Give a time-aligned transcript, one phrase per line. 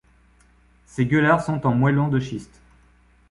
[0.87, 2.59] Ces gueulards sont en moellon de schiste.